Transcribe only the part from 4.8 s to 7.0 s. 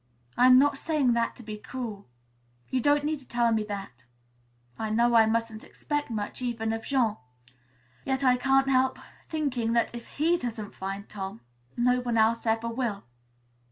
know I mustn't expect too much, even of